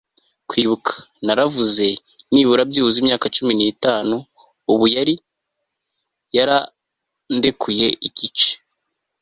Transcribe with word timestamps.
kwibuka, 0.49 0.93
'naravuze. 1.23 1.87
'nibura 2.31 2.61
byibuze 2.69 2.97
imyaka 3.03 3.25
cumi 3.35 3.53
n'itanu...' 3.55 4.15
ubu 4.71 4.85
yari 4.95 5.15
yarandekuye 6.35 7.87
igice 8.07 8.49